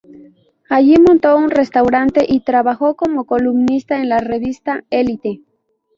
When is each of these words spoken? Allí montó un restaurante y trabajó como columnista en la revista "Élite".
Allí 0.67 0.95
montó 0.99 1.37
un 1.37 1.51
restaurante 1.51 2.25
y 2.27 2.39
trabajó 2.39 2.95
como 2.95 3.25
columnista 3.27 3.99
en 4.01 4.09
la 4.09 4.17
revista 4.17 4.83
"Élite". 4.89 5.41